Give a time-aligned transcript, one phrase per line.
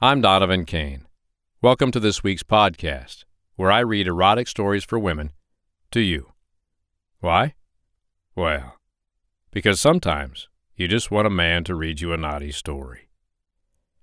[0.00, 1.08] I'm Donovan Kane.
[1.60, 3.24] Welcome to this week's podcast,
[3.56, 5.32] where I read erotic stories for women
[5.90, 6.34] to you.
[7.18, 7.56] Why?
[8.36, 8.76] Well,
[9.50, 13.08] because sometimes you just want a man to read you a naughty story.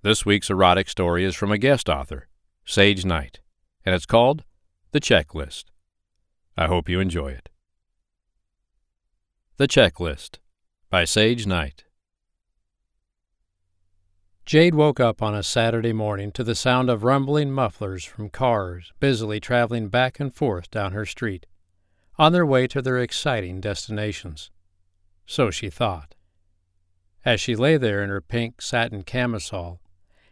[0.02, 2.28] This week's erotic story is from a guest author,
[2.66, 3.40] Sage Nite,
[3.86, 4.44] and it's called
[4.92, 5.64] The Checklist.
[6.58, 7.48] I hope you enjoy it.
[9.56, 10.40] The Checklist
[10.90, 11.85] by Sage Nite.
[14.46, 18.94] Jade woke up on a Saturday morning to the sound of rumbling mufflers from cars
[19.00, 21.48] busily traveling back and forth down her street,
[22.20, 24.52] on their way to their exciting destinations.
[25.26, 26.14] So she thought.
[27.26, 29.80] As she lay there in her pink satin camisole,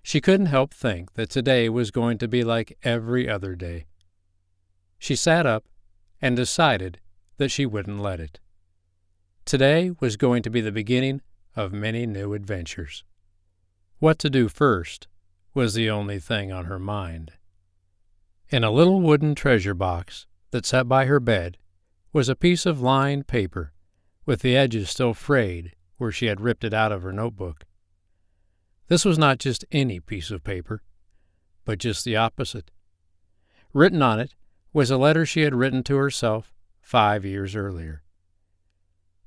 [0.03, 3.85] she couldn't help think that today was going to be like every other day.
[4.99, 5.65] She sat up
[6.21, 6.99] and decided
[7.37, 8.39] that she wouldn't let it.
[9.43, 11.21] Today was going to be the beginning
[11.55, 13.03] of many new adventures.
[14.03, 15.07] What to do first
[15.53, 17.31] was the only thing on her mind.
[18.49, 21.57] In a little wooden treasure box that sat by her bed
[22.11, 23.71] was a piece of lined paper,
[24.25, 27.63] with the edges still frayed where she had ripped it out of her notebook.
[28.89, 30.81] This was not just any piece of paper,
[31.63, 32.71] but just the opposite.
[33.71, 34.35] Written on it
[34.73, 38.03] was a letter she had written to herself five years earlier.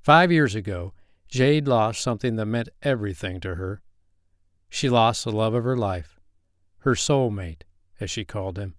[0.03, 0.92] Five years ago,
[1.29, 3.81] Jade lost something that meant everything to her
[4.69, 6.19] she lost the love of her life,
[6.78, 7.62] her soulmate,
[8.00, 8.75] as she called him.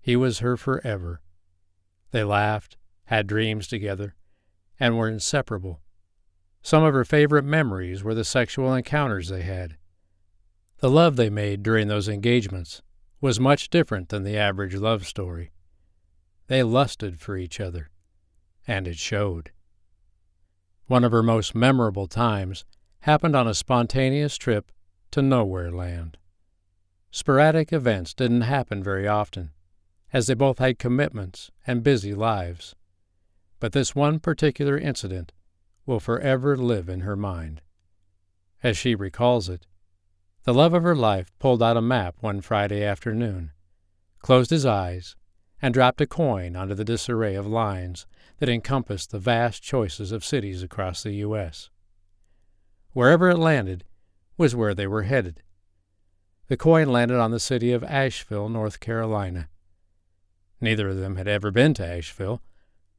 [0.00, 1.20] He was her forever.
[2.10, 4.14] They laughed, had dreams together,
[4.78, 5.80] and were inseparable.
[6.62, 9.76] Some of her favorite memories were the sexual encounters they had.
[10.78, 12.82] The love they made during those engagements
[13.20, 15.52] was much different than the average love story.
[16.46, 17.90] They lusted for each other,
[18.66, 19.52] and it showed.
[20.86, 22.64] One of her most memorable times
[23.00, 24.70] happened on a spontaneous trip
[25.10, 26.18] to Nowhere Land.
[27.10, 29.50] Sporadic events didn't happen very often,
[30.12, 32.74] as they both had commitments and busy lives.
[33.58, 35.32] But this one particular incident
[35.86, 37.62] will forever live in her mind.
[38.62, 39.66] As she recalls it,
[40.44, 43.52] the love of her life pulled out a map one Friday afternoon,
[44.20, 45.16] closed his eyes,
[45.62, 48.06] and dropped a coin onto the disarray of lines
[48.38, 51.70] that encompassed the vast choices of cities across the U.S.
[52.92, 53.84] Wherever it landed
[54.36, 55.42] was where they were headed.
[56.48, 59.48] The coin landed on the city of Asheville, North Carolina.
[60.60, 62.42] Neither of them had ever been to Asheville,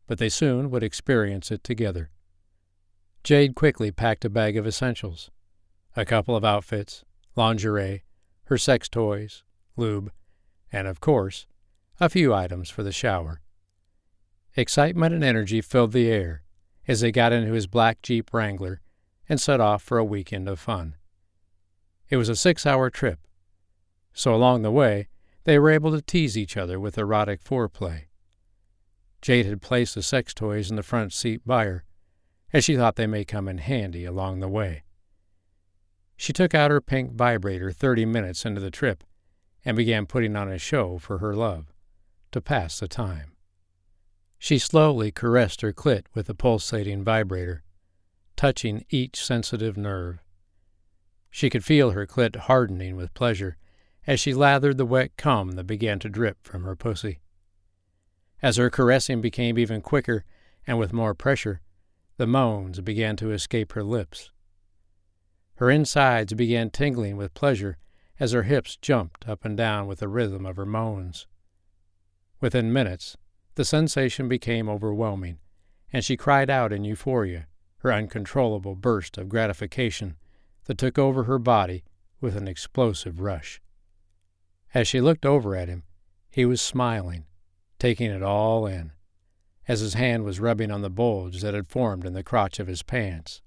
[0.08, 2.10] but they soon would experience it together.
[3.24, 5.30] Jade quickly packed a bag of essentials
[5.96, 7.04] a couple of outfits,
[7.36, 8.04] lingerie,
[8.46, 9.44] her sex toys,
[9.76, 10.12] lube,
[10.72, 11.46] and, of course,
[12.00, 13.42] a few items for the shower.
[14.56, 16.44] Excitement and energy filled the air
[16.88, 18.81] as they got into his black Jeep Wrangler
[19.32, 20.94] and set off for a weekend of fun.
[22.10, 23.18] It was a six hour trip,
[24.12, 25.08] so along the way
[25.46, 28.08] they were able to tease each other with erotic foreplay.
[29.22, 31.86] Jade had placed the sex toys in the front seat by her,
[32.52, 34.84] as she thought they may come in handy along the way.
[36.18, 39.02] She took out her pink vibrator thirty minutes into the trip
[39.64, 41.72] and began putting on a show for her love,
[42.34, 43.32] to pass the time.
[44.38, 47.64] She slowly caressed her clit with the pulsating vibrator,
[48.42, 50.18] touching each sensitive nerve.
[51.30, 53.56] She could feel her clit hardening with pleasure
[54.08, 57.20] as she lathered the wet cum that began to drip from her pussy.
[58.42, 60.26] As her caressing became even quicker
[60.66, 61.62] and with more pressure,
[62.18, 64.32] the moans began to escape her lips.
[65.58, 67.78] Her insides began tingling with pleasure
[68.20, 71.28] as her hips jumped up and down with the rhythm of her moans.
[72.40, 73.18] Within minutes,
[73.54, 75.38] the sensation became overwhelming,
[75.94, 77.46] and she cried out in euphoria
[77.82, 80.16] her uncontrollable burst of gratification
[80.66, 81.84] that took over her body
[82.20, 83.60] with an explosive rush.
[84.74, 85.84] As she looked over at him,
[86.30, 87.26] he was smiling,
[87.80, 88.92] taking it all in,
[89.68, 92.68] as his hand was rubbing on the bulge that had formed in the crotch of
[92.68, 93.42] his pants.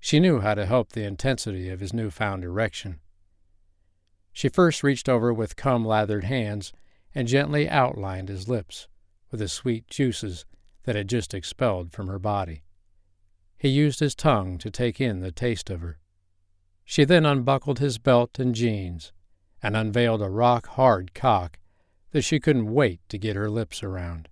[0.00, 2.98] She knew how to help the intensity of his new-found erection.
[4.32, 6.72] She first reached over with cum lathered hands
[7.14, 8.88] and gently outlined his lips
[9.30, 10.44] with the sweet juices
[10.82, 12.63] that had just expelled from her body.
[13.64, 15.98] He used his tongue to take in the taste of her.
[16.84, 19.10] She then unbuckled his belt and jeans
[19.62, 21.58] and unveiled a rock hard cock
[22.10, 24.28] that she couldn't wait to get her lips around.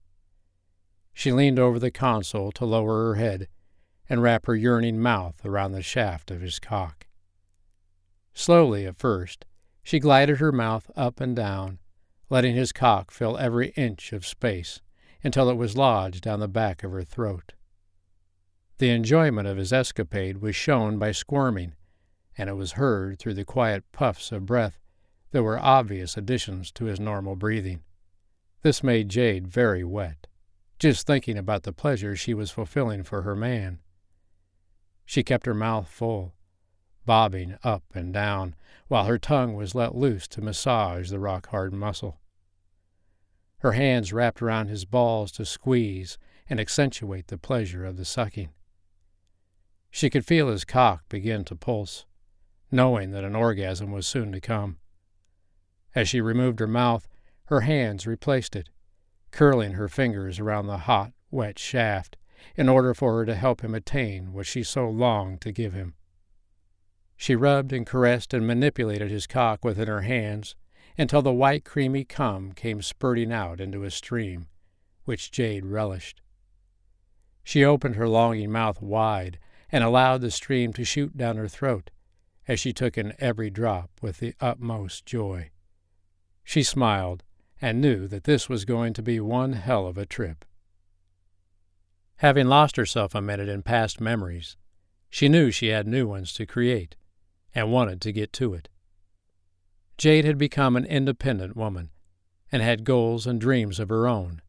[1.15, 3.49] She leaned over the console to lower her head
[4.07, 7.07] and wrap her yearning mouth around the shaft of his cock.
[8.35, 9.47] Slowly at first,
[9.83, 11.79] she glided her mouth up and down,
[12.29, 14.83] letting his cock fill every inch of space
[15.25, 17.55] until it was lodged down the back of her throat.
[18.83, 21.75] The enjoyment of his escapade was shown by squirming
[22.37, 24.81] and it was heard through the quiet puffs of breath
[25.31, 27.85] that were obvious additions to his normal breathing.
[28.63, 30.27] This made Jade very wet,
[30.81, 33.79] just thinking about the pleasure she was fulfilling for her man.
[35.07, 36.35] She kept her mouth full,
[37.07, 38.57] bobbing up and down,
[38.89, 42.19] while her tongue was let loose to massage the rock hard muscle.
[43.59, 46.19] Her hands wrapped around his balls to squeeze
[46.51, 48.51] and accentuate the pleasure of the sucking.
[49.95, 52.07] She could feel his cock begin to pulse,
[52.71, 54.79] knowing that an orgasm was soon to come.
[55.95, 57.07] As she removed her mouth,
[57.45, 58.71] her hands replaced it,
[59.33, 62.17] curling her fingers around the hot, wet shaft
[62.57, 65.93] in order for her to help him attain what she so longed to give him.
[67.15, 70.57] She rubbed and caressed and manipulated his cock within her hands
[70.97, 74.49] until the white, creamy cum came spurting out into a stream,
[75.05, 76.23] which Jade relished.
[77.45, 79.39] She opened her longing mouth wide
[79.73, 81.91] and allowed the stream to shoot down her throat
[82.47, 85.51] as she took in every drop with the utmost joy.
[86.45, 87.25] She smiled
[87.61, 90.45] and knew that this was going to be one hell of a trip.
[92.17, 94.57] Having lost herself a minute in past memories,
[95.09, 96.97] she knew she had new ones to create
[97.55, 98.69] and wanted to get to it.
[99.97, 101.91] Jade had become an independent woman
[102.51, 104.43] and had goals and dreams of her own.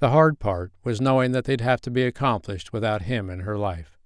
[0.00, 3.56] The hard part was knowing that they'd have to be accomplished without him in her
[3.56, 3.98] life.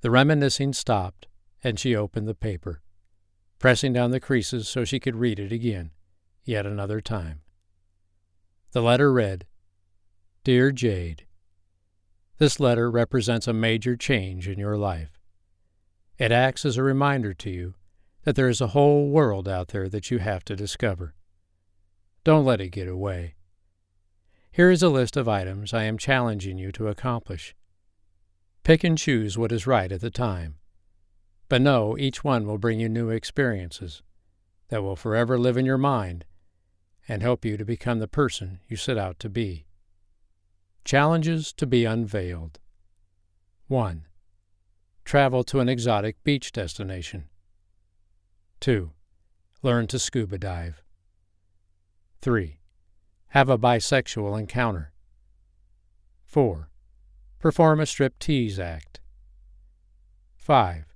[0.00, 1.26] The reminiscing stopped,
[1.62, 2.80] and she opened the paper,
[3.58, 5.90] pressing down the creases so she could read it again,
[6.44, 7.40] yet another time.
[8.72, 9.46] The letter read,
[10.44, 11.26] Dear Jade,
[12.38, 15.18] This letter represents a major change in your life.
[16.16, 17.74] It acts as a reminder to you
[18.22, 21.14] that there is a whole world out there that you have to discover.
[22.24, 23.34] Don't let it get away.
[24.50, 27.54] Here is a list of items I am challenging you to accomplish.
[28.64, 30.56] Pick and choose what is right at the time.
[31.48, 34.02] But know each one will bring you new experiences
[34.68, 36.24] that will forever live in your mind
[37.08, 39.66] and help you to become the person you set out to be.
[40.84, 42.58] Challenges to be unveiled.
[43.68, 44.06] 1.
[45.04, 47.28] Travel to an exotic beach destination.
[48.60, 48.90] 2.
[49.62, 50.82] Learn to scuba dive.
[52.20, 52.60] 3.
[53.28, 54.92] Have a bisexual encounter.
[56.24, 56.67] 4.
[57.38, 59.00] Perform a striptease act.
[60.36, 60.86] 5.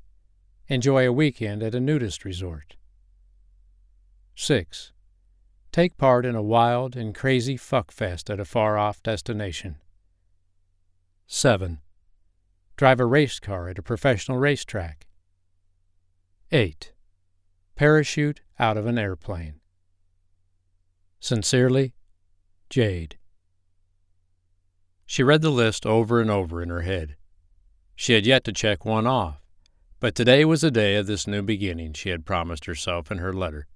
[0.69, 2.77] Enjoy a weekend at a nudist resort.
[4.35, 4.93] 6.
[5.71, 9.77] Take part in a wild and crazy fuckfest at a far off destination.
[11.27, 11.79] 7.
[12.77, 15.07] Drive a race car at a professional racetrack.
[16.51, 16.93] 8.
[17.77, 19.61] Parachute out of an airplane.
[21.21, 21.95] Sincerely,
[22.69, 23.17] Jade.
[25.13, 27.17] She read the list over and over in her head.
[27.95, 29.43] She had yet to check one off,
[30.01, 33.31] but today was the day of this new beginning she had promised herself in her
[33.31, 33.67] letter.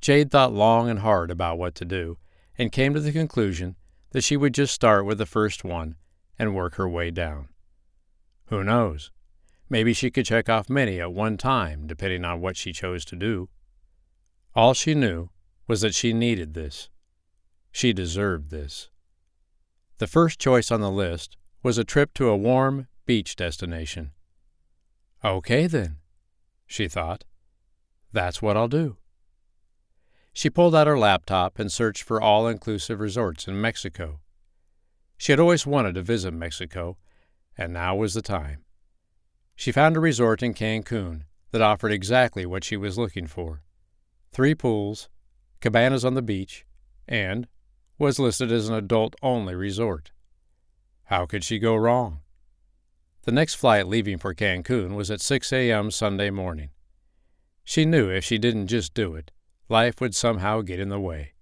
[0.00, 2.16] Jade thought long and hard about what to do,
[2.56, 3.76] and came to the conclusion
[4.12, 5.96] that she would just start with the first one
[6.38, 7.50] and work her way down.
[8.46, 9.10] Who knows?
[9.68, 13.16] Maybe she could check off many at one time, depending on what she chose to
[13.16, 13.50] do.
[14.54, 15.28] All she knew
[15.66, 16.88] was that she needed this.
[17.70, 18.88] She deserved this.
[20.00, 24.12] The first choice on the list was a trip to a warm beach destination.
[25.22, 25.98] Okay, then,
[26.66, 27.24] she thought.
[28.10, 28.96] That's what I'll do.
[30.32, 34.20] She pulled out her laptop and searched for all inclusive resorts in Mexico.
[35.18, 36.96] She had always wanted to visit Mexico,
[37.58, 38.64] and now was the time.
[39.54, 43.60] She found a resort in Cancun that offered exactly what she was looking for
[44.32, 45.10] three pools,
[45.60, 46.64] cabanas on the beach,
[47.06, 47.46] and,
[48.00, 50.10] was listed as an adult only resort.
[51.04, 52.20] How could she go wrong?
[53.24, 55.90] The next flight leaving for Cancun was at 6 a.m.
[55.90, 56.70] Sunday morning.
[57.62, 59.30] She knew if she didn't just do it,
[59.68, 61.34] life would somehow get in the way.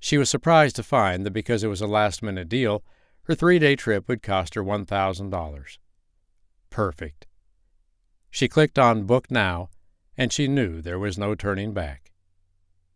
[0.00, 2.82] She was surprised to find that because it was a last minute deal,
[3.24, 5.78] her three day trip would cost her $1,000.
[6.70, 7.26] Perfect.
[8.30, 9.68] She clicked on Book Now,
[10.16, 12.11] and she knew there was no turning back.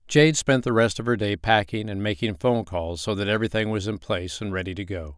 [0.08, 3.70] Jade spent the rest of her day packing and making phone calls so that everything
[3.70, 5.16] was in place and ready to go.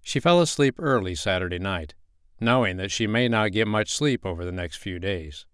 [0.00, 1.94] She fell asleep early Saturday night,
[2.40, 5.44] knowing that she may not get much sleep over the next few days.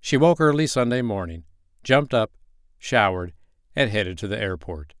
[0.00, 1.44] She woke early Sunday morning,
[1.82, 2.32] jumped up,
[2.78, 3.32] showered,
[3.74, 4.94] and headed to the airport.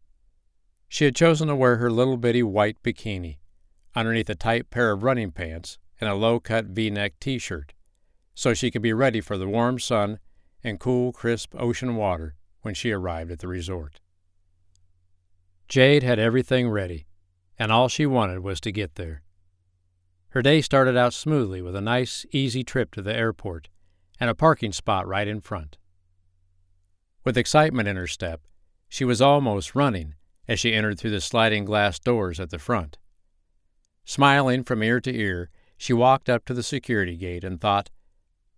[0.88, 3.36] She had chosen to wear her little bitty white bikini,
[3.94, 7.74] underneath a tight pair of running pants and a low cut v neck t shirt,
[8.34, 10.18] so she could be ready for the warm sun
[10.62, 14.00] and cool, crisp ocean water when she arrived at the resort.
[15.68, 17.06] Jade had everything ready,
[17.58, 19.22] and all she wanted was to get there.
[20.30, 23.68] Her day started out smoothly with a nice, easy trip to the airport
[24.20, 25.76] and a parking spot right in front.
[27.24, 28.42] With excitement in her step,
[28.88, 30.14] she was almost running
[30.46, 32.98] as she entered through the sliding glass doors at the front.
[34.04, 37.90] Smiling from ear to ear, she walked up to the security gate and thought,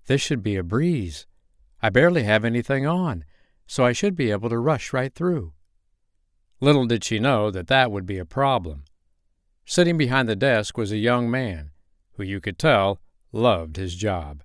[0.07, 1.27] This should be a breeze.
[1.81, 3.25] I barely have anything on,
[3.67, 5.53] so I should be able to rush right through.
[6.61, 8.85] Little did she know that that would be a problem.
[9.65, 11.71] Sitting behind the desk was a young man
[12.15, 13.01] who you could tell
[13.33, 14.43] loved his job.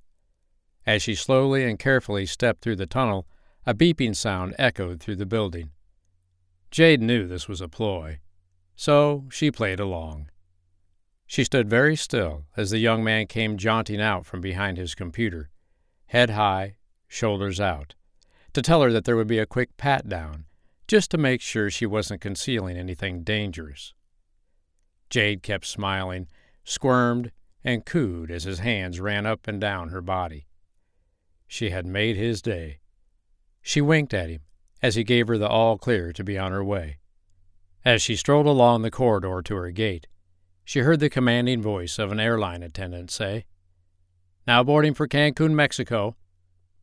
[0.85, 3.25] As she slowly and carefully stepped through the tunnel,
[3.65, 5.71] a beeping sound echoed through the building.
[6.69, 8.19] Jade knew this was a ploy,
[8.75, 10.29] so she played along.
[11.25, 15.49] She stood very still as the young man came jaunting out from behind his computer,
[16.07, 16.75] head high,
[17.13, 17.96] shoulders out,
[18.53, 20.46] to tell her that there would be a quick pat down,
[20.88, 23.93] just to make sure she wasn't concealing anything dangerous.
[25.10, 26.27] Jade kept smiling,
[26.63, 27.32] squirmed,
[27.63, 30.48] and cooed as his hands ran up and down her body.
[31.48, 32.79] She had made his day.
[33.62, 34.41] She winked at him
[34.82, 36.98] as he gave her the all clear to be on her way.
[37.86, 40.08] As she strolled along the corridor to her gate,
[40.65, 43.46] she heard the commanding voice of an airline attendant say,
[44.48, 46.15] Now boarding for Cancun, Mexico.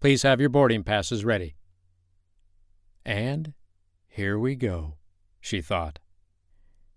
[0.01, 1.57] Please have your boarding passes ready.
[3.05, 3.53] And
[4.09, 4.97] here we go,
[5.41, 5.99] she thought.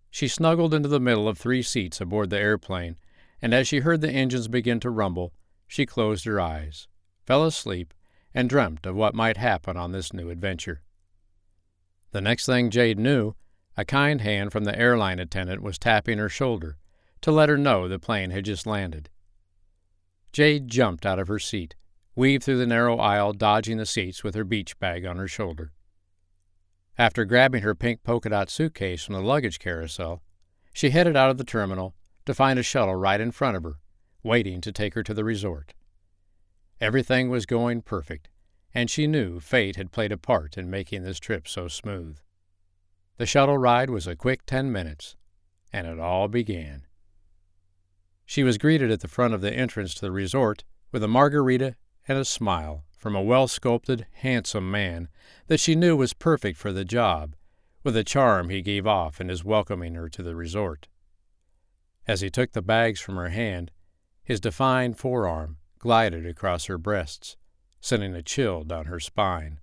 [0.10, 2.98] She snuggled into the middle of three seats aboard the airplane,
[3.41, 5.33] and as she heard the engines begin to rumble,
[5.67, 6.88] she closed her eyes,
[7.25, 7.93] fell asleep,
[8.33, 10.81] and dreamt of what might happen on this new adventure.
[12.12, 13.33] The next thing Jade knew,
[13.75, 16.77] a kind hand from the airline attendant was tapping her shoulder
[17.22, 19.10] to let her know the plane had just landed.
[20.31, 21.75] Jade jumped out of her seat,
[22.15, 25.72] weaved through the narrow aisle, dodging the seats with her beach bag on her shoulder.
[26.98, 30.22] After grabbing her pink polka dot suitcase from the luggage carousel,
[30.74, 33.79] she headed out of the terminal to find a shuttle right in front of her,
[34.22, 35.74] waiting to take her to the resort.
[36.79, 38.29] Everything was going perfect,
[38.74, 42.17] and she knew fate had played a part in making this trip so smooth.
[43.17, 45.15] The shuttle ride was a quick ten minutes,
[45.72, 46.86] and it all began.
[48.25, 51.75] She was greeted at the front of the entrance to the resort with a margarita
[52.07, 55.10] and a smile from a well sculpted, handsome man
[55.48, 57.36] that she knew was perfect for the job,
[57.83, 60.88] with the charm he gave off in his welcoming her to the resort.
[62.07, 63.72] As he took the bags from her hand,
[64.24, 67.36] his defined forearm glided across her breasts,
[67.81, 69.60] sending a chill down her spine.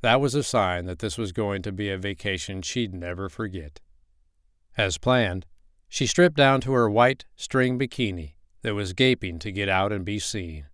[0.00, 3.80] That was a sign that this was going to be a vacation she'd never forget.
[4.76, 5.46] As planned,
[5.88, 10.04] she stripped down to her white string bikini that was gaping to get out and
[10.04, 10.66] be seen.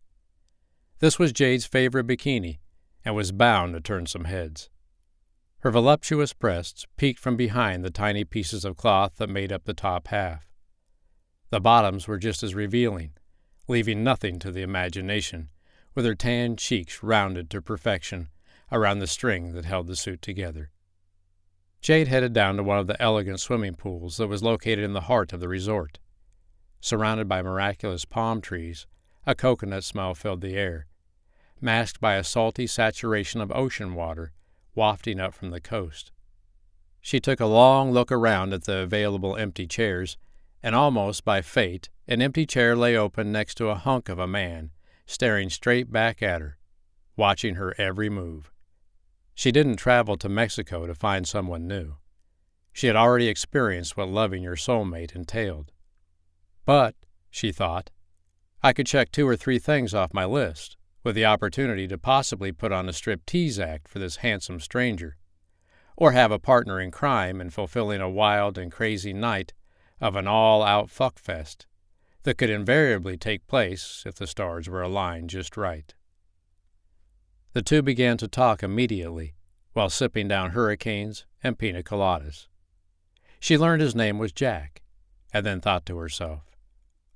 [1.05, 2.61] This was Jade's favorite bikini
[3.05, 4.71] and was bound to turn some heads.
[5.59, 9.75] Her voluptuous breasts peeked from behind the tiny pieces of cloth that made up the
[9.75, 10.51] top half.
[11.51, 13.13] The bottoms were just as revealing,
[13.69, 15.51] leaving nothing to the imagination,
[15.95, 18.31] with her tan cheeks rounded to perfection
[18.73, 20.71] around the string that held the suit together.
[21.83, 25.03] Jade headed down to one of the elegant swimming pools that was located in the
[25.03, 25.99] heart of the resort.
[26.81, 28.87] Surrounded by miraculous palm trees,
[29.27, 30.87] a coconut smell filled the air,
[31.65, 34.33] masked by a salty saturation of ocean water
[34.75, 36.13] wafting up from the coast.
[37.01, 40.17] She took a long look around at the available empty chairs,
[40.63, 44.27] and almost by fate, an empty chair lay open next to a hunk of a
[44.27, 44.71] man
[45.07, 46.57] staring straight back at her,
[47.17, 48.51] watching her every move.
[49.35, 51.97] She didn't travel to Mexico to find someone new.
[52.73, 55.73] She had already experienced what loving your soulmate entailed.
[56.65, 56.95] But,
[57.31, 57.91] she thought,
[58.63, 62.51] I could check two or three things off my list, with the opportunity to possibly
[62.51, 65.17] put on a strip-tease act for this handsome stranger,
[65.97, 69.53] or have a partner in crime in fulfilling a wild and crazy night
[70.01, 71.67] of an all-out fuckfest
[72.25, 75.95] that could invariably take place if the stars were aligned just right.
[77.53, 79.35] The two began to talk immediately
[79.75, 82.49] while sipping down hurricanes and pina coladas.
[83.39, 84.81] She learned his name was Jack,
[85.33, 86.57] and then thought to herself,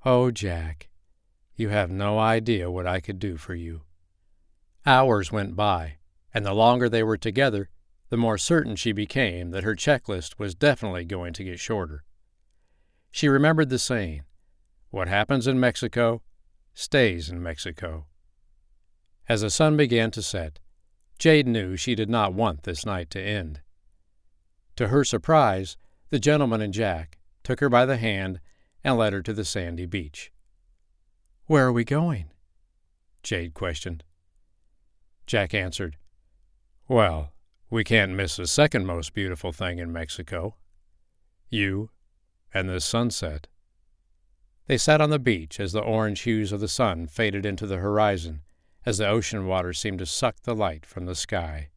[0.04, 0.88] Oh, Jack,
[1.58, 3.82] you have no idea what I could do for you.
[4.86, 5.96] Hours went by,
[6.32, 7.68] and the longer they were together,
[8.10, 12.04] the more certain she became that her checklist was definitely going to get shorter.
[13.10, 14.22] She remembered the saying,
[14.90, 16.22] What happens in Mexico
[16.74, 18.06] stays in Mexico.
[19.28, 20.60] As the sun began to set,
[21.18, 23.62] Jade knew she did not want this night to end.
[24.76, 25.76] To her surprise,
[26.10, 28.38] the gentleman and Jack took her by the hand
[28.84, 30.30] and led her to the sandy beach.
[31.48, 32.26] Where are we going?
[33.22, 34.04] Jade questioned.
[35.26, 35.96] Jack answered,
[36.88, 37.32] Well,
[37.70, 40.56] we can't miss the second most beautiful thing in Mexico.
[41.48, 41.88] You
[42.52, 43.46] and the sunset.
[44.66, 47.78] They sat on the beach as the orange hues of the sun faded into the
[47.78, 48.42] horizon,
[48.84, 51.70] as the ocean water seemed to suck the light from the sky.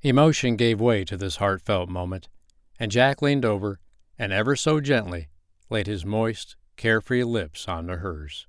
[0.00, 2.30] Emotion gave way to this heartfelt moment,
[2.78, 3.80] and Jack leaned over
[4.18, 5.28] and ever so gently
[5.68, 8.46] laid his moist, carefree lips onto hers.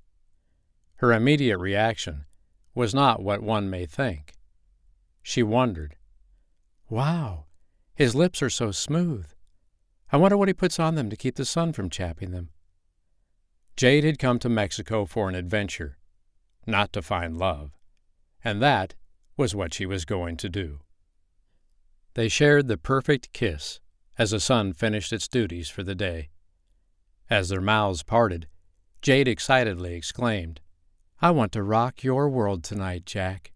[0.96, 2.24] Her immediate reaction
[2.74, 4.32] was not what one may think.
[5.22, 5.96] She wondered,
[6.88, 7.44] Wow,
[7.94, 9.26] his lips are so smooth.
[10.10, 12.48] I wonder what he puts on them to keep the sun from chapping them.
[13.76, 15.98] Jade had come to Mexico for an adventure,
[16.66, 17.72] not to find love,
[18.42, 18.94] and that
[19.36, 20.80] was what she was going to do.
[22.14, 23.80] They shared the perfect kiss
[24.16, 26.30] as the sun finished its duties for the day.
[27.32, 28.46] As their mouths parted,
[29.00, 30.60] Jade excitedly exclaimed,
[31.22, 33.52] I want to rock your world tonight, Jack.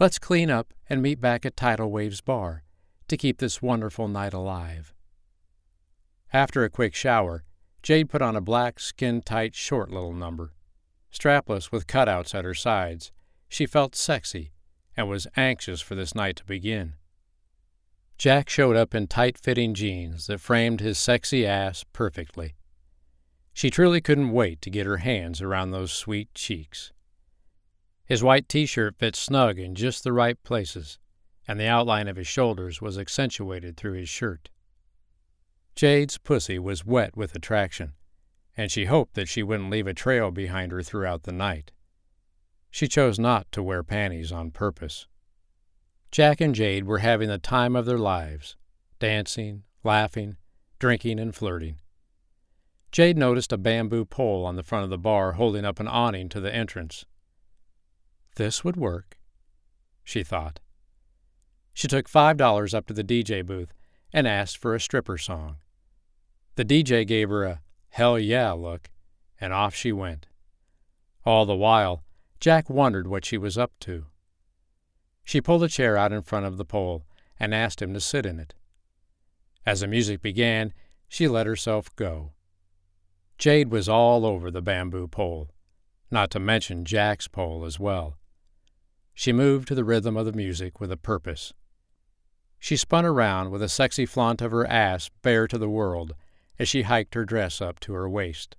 [0.00, 2.62] Let's clean up and meet back at Tidal Waves Bar
[3.08, 4.94] to keep this wonderful night alive.
[6.32, 7.44] After a quick shower,
[7.82, 10.54] Jade put on a black, skin tight, short little number.
[11.12, 13.12] Strapless with cutouts at her sides,
[13.50, 14.52] she felt sexy
[14.96, 16.94] and was anxious for this night to begin.
[18.16, 22.54] Jack showed up in tight fitting jeans that framed his sexy ass perfectly.
[23.58, 26.92] She truly couldn't wait to get her hands around those sweet cheeks.
[28.04, 31.00] His white t shirt fit snug in just the right places,
[31.48, 34.50] and the outline of his shoulders was accentuated through his shirt.
[35.74, 37.94] Jade's pussy was wet with attraction,
[38.56, 41.72] and she hoped that she wouldn't leave a trail behind her throughout the night.
[42.70, 45.08] She chose not to wear panties on purpose.
[46.12, 48.56] Jack and Jade were having the time of their lives,
[49.00, 50.36] dancing, laughing,
[50.78, 51.80] drinking, and flirting.
[52.90, 56.28] Jade noticed a bamboo pole on the front of the bar holding up an awning
[56.30, 57.04] to the entrance.
[58.36, 59.18] This would work,
[60.04, 60.60] she thought.
[61.74, 63.72] She took five dollars up to the DJ booth
[64.12, 65.56] and asked for a stripper song.
[66.56, 68.90] The DJ gave her a hell yeah look,
[69.40, 70.26] and off she went.
[71.24, 72.04] All the while,
[72.40, 74.06] Jack wondered what she was up to.
[75.24, 77.04] She pulled a chair out in front of the pole
[77.38, 78.54] and asked him to sit in it.
[79.66, 80.72] As the music began,
[81.08, 82.32] she let herself go.
[83.38, 85.48] Jade was all over the bamboo pole,
[86.10, 88.18] not to mention Jack's pole as well.
[89.14, 91.52] She moved to the rhythm of the music with a purpose.
[92.58, 96.14] She spun around with a sexy flaunt of her ass bare to the world
[96.58, 98.56] as she hiked her dress up to her waist.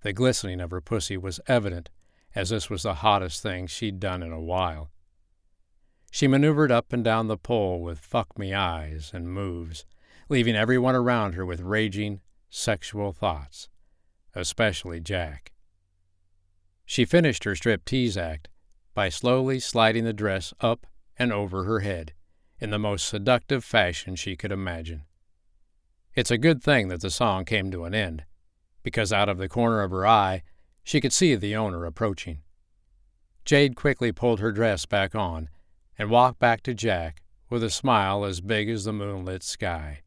[0.00, 1.88] The glistening of her pussy was evident,
[2.34, 4.90] as this was the hottest thing she'd done in a while.
[6.10, 9.86] She maneuvered up and down the pole with fuck me eyes and moves,
[10.28, 12.20] leaving everyone around her with raging,
[12.54, 13.70] sexual thoughts,
[14.34, 15.52] especially Jack.
[16.84, 18.48] She finished her striptease act
[18.92, 20.86] by slowly sliding the dress up
[21.18, 22.12] and over her head
[22.60, 25.04] in the most seductive fashion she could imagine.
[26.14, 28.24] It's a good thing that the song came to an end,
[28.82, 30.42] because out of the corner of her eye
[30.84, 32.42] she could see the owner approaching.
[33.46, 35.48] Jade quickly pulled her dress back on
[35.98, 40.01] and walked back to Jack with a smile as big as the moonlit sky.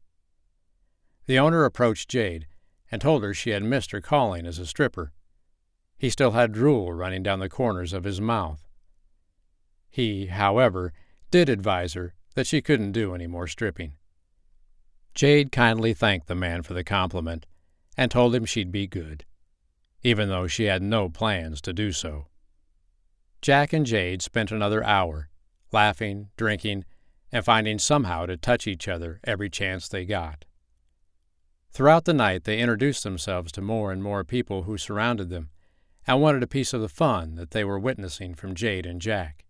[1.26, 2.46] The owner approached Jade
[2.90, 5.12] and told her she had missed her calling as a stripper.
[5.98, 8.66] He still had drool running down the corners of his mouth.
[9.90, 10.92] He, however,
[11.30, 13.94] did advise her that she couldn't do any more stripping.
[15.14, 17.46] Jade kindly thanked the man for the compliment
[17.96, 19.24] and told him she'd be good,
[20.02, 22.26] even though she had no plans to do so.
[23.40, 25.30] Jack and Jade spent another hour,
[25.72, 26.84] laughing, drinking,
[27.32, 30.44] and finding somehow to touch each other every chance they got.
[31.76, 35.50] Throughout the night, they introduced themselves to more and more people who surrounded them
[36.06, 39.44] and wanted a piece of the fun that they were witnessing from Jade and Jack.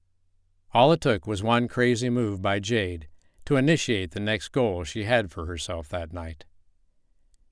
[0.75, 3.07] All it took was one crazy move by Jade
[3.45, 6.45] to initiate the next goal she had for herself that night.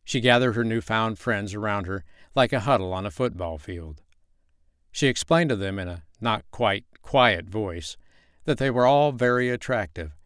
[0.03, 2.03] She gathered her newfound friends around her
[2.35, 4.03] like a huddle on a football field.
[4.91, 7.97] She explained to them in a not quite quiet voice
[8.45, 10.17] that they were all very attractive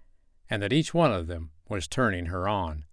[0.49, 2.87] and that each one of them was turning her on.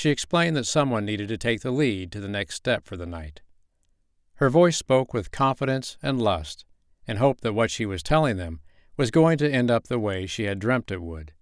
[0.00, 3.04] She explained that someone needed to take the lead to the next step for the
[3.04, 3.42] night.
[4.36, 6.64] Her voice spoke with confidence and lust,
[7.06, 8.60] and hoped that what she was telling them
[8.96, 11.34] was going to end up the way she had dreamt it would.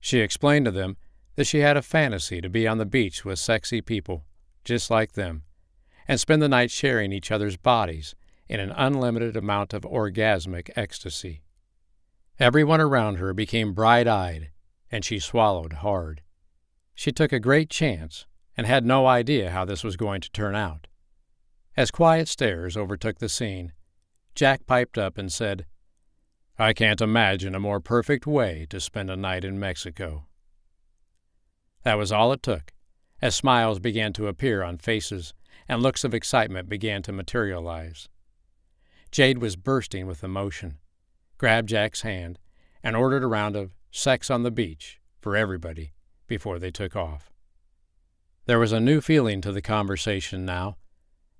[0.00, 0.96] She explained to them
[1.34, 4.24] that she had a fantasy to be on the beach with sexy people,
[4.64, 5.42] just like them,
[6.08, 8.14] and spend the night sharing each other's bodies
[8.48, 11.42] in an unlimited amount of orgasmic ecstasy.
[12.40, 14.48] Everyone around her became bright eyed,
[14.90, 16.22] and she swallowed hard.
[16.96, 18.24] She took a great chance
[18.56, 20.88] and had no idea how this was going to turn out.
[21.76, 23.74] As quiet stares overtook the scene,
[24.34, 25.66] Jack piped up and said,
[26.58, 30.24] I can't imagine a more perfect way to spend a night in Mexico.
[31.82, 32.72] That was all it took,
[33.20, 35.34] as smiles began to appear on faces
[35.68, 38.08] and looks of excitement began to materialize.
[39.10, 40.78] Jade was bursting with emotion,
[41.36, 42.38] grabbed Jack's hand,
[42.82, 45.92] and ordered a round of sex on the beach for everybody
[46.26, 47.30] before they took off.
[48.46, 50.76] There was a new feeling to the conversation now,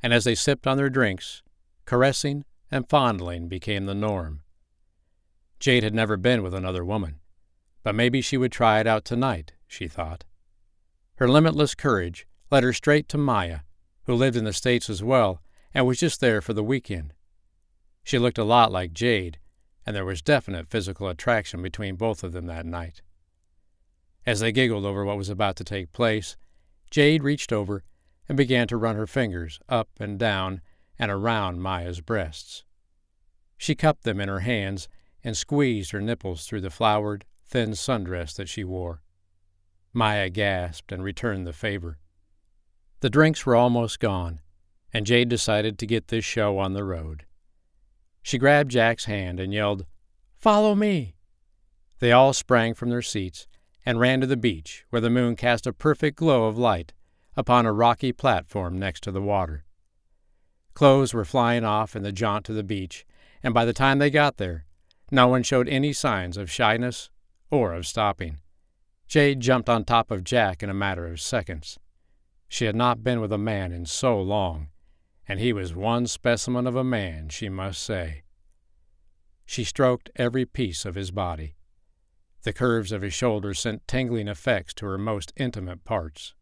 [0.03, 1.43] and as they sipped on their drinks,
[1.85, 4.43] caressing and fondling became the norm.
[5.61, 7.21] Jade had never been with another woman,
[7.83, 10.25] but maybe she would try it out tonight, she thought.
[11.17, 13.61] Her limitless courage led her straight to Maya,
[14.05, 15.41] who lived in the States as well
[15.73, 17.13] and was just there for the weekend.
[18.03, 19.39] She looked a lot like Jade,
[19.85, 23.03] and there was definite physical attraction between both of them that night.
[24.27, 26.37] As they giggled over what was about to take place,
[26.91, 27.85] Jade reached over
[28.29, 30.61] and began to run her fingers up and down
[30.99, 32.65] and around Maya's breasts.
[33.57, 34.89] She cupped them in her hands
[35.23, 39.01] and squeezed her nipples through the flowered, thin sundress that she wore.
[39.93, 41.99] Maya gasped and returned the favor.
[43.01, 44.41] The drinks were almost gone,
[44.93, 47.25] and Jade decided to get this show on the road.
[48.23, 49.87] She grabbed Jack's hand and yelled,
[50.37, 51.15] Follow me!
[52.01, 53.47] They all sprang from their seats
[53.87, 56.93] and ran to the beach, where the moon cast a perfect glow of light
[57.37, 59.65] upon a rocky platform next to the water.
[60.75, 63.07] Clothes were flying off in the jaunt to the beach,
[63.43, 64.67] and by the time they got there,
[65.11, 67.11] no one showed any signs of shyness
[67.51, 68.39] or of stopping.
[69.07, 71.79] Jade jumped on top of Jack in a matter of seconds.
[72.49, 74.69] She had not been with a man in so long,
[75.29, 78.25] and he was one specimen of a man, she must say.
[79.45, 81.56] She stroked every piece of his body.
[82.47, 86.33] The curves of his shoulders sent tingling effects to her most intimate parts.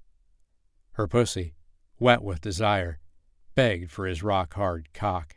[0.93, 1.55] Her pussy,
[1.99, 2.99] wet with desire,
[3.55, 5.37] begged for his rock hard cock,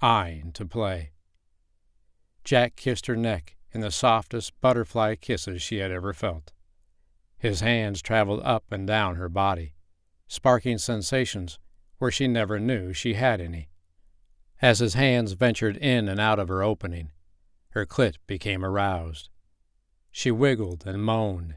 [0.00, 1.12] eyeing to play.
[2.42, 6.52] Jack kissed her neck in the softest butterfly kisses she had ever felt.
[7.36, 9.74] His hands traveled up and down her body,
[10.26, 11.58] sparking sensations
[11.98, 13.68] where she never knew she had any.
[14.62, 17.12] As his hands ventured in and out of her opening,
[17.72, 19.28] her clit became aroused.
[20.10, 21.56] She wiggled and moaned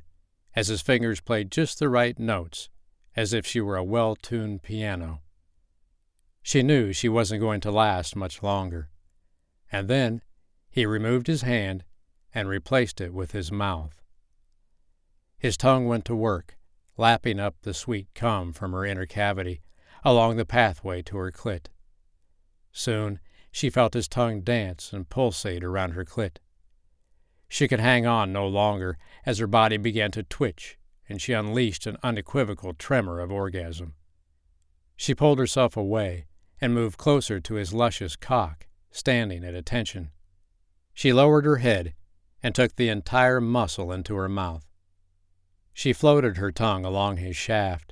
[0.55, 2.69] as his fingers played just the right notes,
[3.15, 5.21] as if she were a well tuned piano.
[6.43, 8.89] She knew she wasn't going to last much longer.
[9.71, 10.21] And then
[10.69, 11.83] he removed his hand
[12.33, 14.01] and replaced it with his mouth.
[15.37, 16.57] His tongue went to work,
[16.97, 19.61] lapping up the sweet cum from her inner cavity
[20.03, 21.67] along the pathway to her clit.
[22.71, 23.19] Soon
[23.51, 26.37] she felt his tongue dance and pulsate around her clit.
[27.53, 30.77] She could hang on no longer as her body began to twitch
[31.09, 33.95] and she unleashed an unequivocal tremor of orgasm.
[34.95, 36.27] She pulled herself away
[36.61, 40.11] and moved closer to his luscious cock, standing at attention.
[40.93, 41.93] She lowered her head
[42.41, 44.65] and took the entire muscle into her mouth.
[45.73, 47.91] She floated her tongue along his shaft,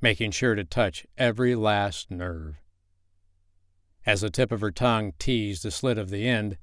[0.00, 2.56] making sure to touch every last nerve.
[4.04, 6.58] As the tip of her tongue teased the slit of the end,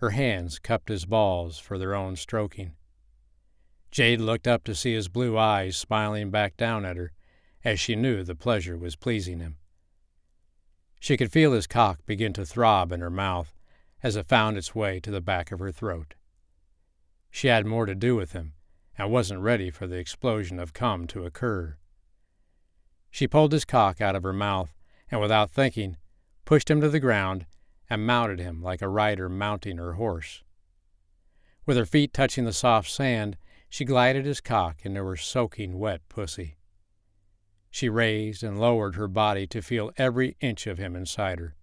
[0.00, 2.72] her hands cupped his balls for their own stroking.
[3.90, 7.12] Jade looked up to see his blue eyes smiling back down at her,
[7.64, 9.58] as she knew the pleasure was pleasing him.
[11.00, 13.54] She could feel his cock begin to throb in her mouth
[14.02, 16.14] as it found its way to the back of her throat.
[17.30, 18.54] She had more to do with him,
[18.96, 21.76] and wasn't ready for the explosion of cum to occur.
[23.10, 24.74] She pulled his cock out of her mouth,
[25.10, 25.98] and without thinking,
[26.46, 27.44] pushed him to the ground
[27.90, 30.44] and mounted him like a rider mounting her horse.
[31.66, 33.36] With her feet touching the soft sand,
[33.68, 36.56] she glided his cock into her soaking wet pussy.
[37.70, 41.56] She raised and lowered her body to feel every inch of him inside her.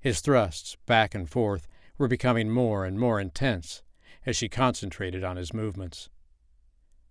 [0.00, 3.82] His thrusts, back and forth, were becoming more and more intense
[4.24, 6.08] as she concentrated on his movements.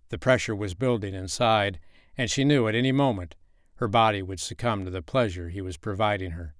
[0.08, 1.78] The pressure was building inside,
[2.16, 3.36] and she knew at any moment
[3.76, 6.54] her body would succumb to the pleasure he was providing her.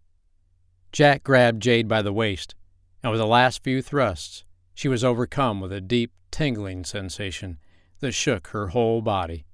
[0.92, 2.54] Jack grabbed Jade by the waist,
[3.02, 7.58] and with the last few thrusts, she was overcome with a deep, tingling sensation
[8.00, 9.46] that shook her whole body.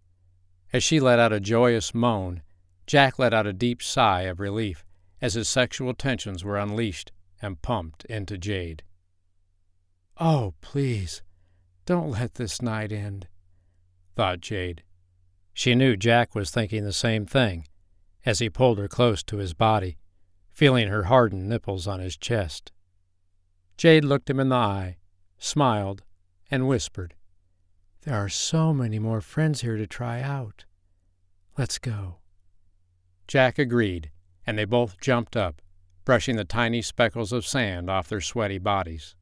[0.72, 2.42] As she let out a joyous moan,
[2.86, 4.84] Jack let out a deep sigh of relief
[5.20, 8.82] as his sexual tensions were unleashed and pumped into Jade.
[10.18, 11.22] Oh, please,
[11.84, 13.28] don't let this night end,
[14.14, 14.82] thought Jade.
[15.52, 17.66] She knew Jack was thinking the same thing
[18.24, 19.96] as he pulled her close to his body,
[20.56, 22.72] feeling her hardened nipples on his chest.
[23.76, 24.96] Jade looked him in the eye,
[25.36, 26.02] smiled,
[26.50, 27.12] and whispered,
[28.04, 30.64] There are so many more friends here to try out.
[31.58, 32.20] Let's go.
[33.28, 34.10] Jack agreed,
[34.46, 35.60] and they both jumped up,
[36.06, 39.14] brushing the tiny speckles of sand off their sweaty bodies.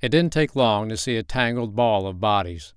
[0.00, 2.74] It didn't take long to see a tangled ball of bodies,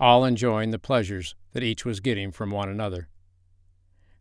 [0.00, 3.08] all enjoying the pleasures that each was getting from one another.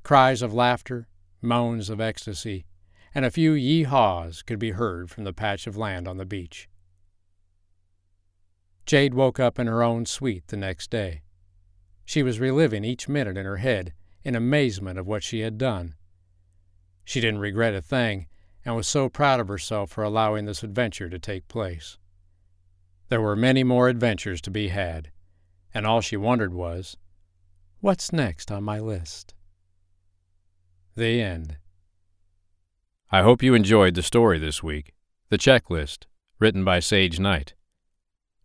[0.03, 1.07] Cries of laughter,
[1.41, 2.65] moans of ecstasy,
[3.13, 6.69] and a few yee-haws could be heard from the patch of land on the beach.
[8.85, 11.21] Jade woke up in her own suite the next day.
[12.05, 15.95] She was reliving each minute in her head in amazement of what she had done.
[17.03, 18.27] She didn't regret a thing
[18.63, 21.97] and was so proud of herself for allowing this adventure to take place.
[23.09, 25.11] There were many more adventures to be had,
[25.73, 26.95] and all she wondered was,
[27.79, 29.33] What's next on my list?
[30.95, 31.57] The end.
[33.11, 34.93] I hope you enjoyed the story this week,
[35.29, 36.05] The Checklist,
[36.37, 37.53] written by Sage Nite.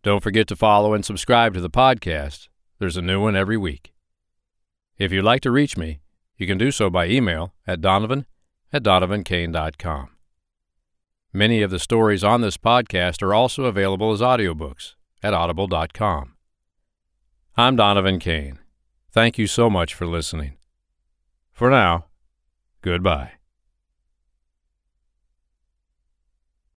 [0.01, 2.47] Don't forget to follow and subscribe to the podcast.
[2.79, 3.93] There's a new one every week.
[4.97, 5.99] If you'd like to reach me,
[6.37, 8.25] you can do so by email at donovan
[8.71, 10.09] at donovankane.com.
[11.33, 16.35] Many of the stories on this podcast are also available as audiobooks at audible.com.
[17.57, 18.59] I'm Donovan Kane.
[19.11, 20.57] Thank you so much for listening.
[21.51, 22.05] For now,
[22.81, 23.36] goodbye.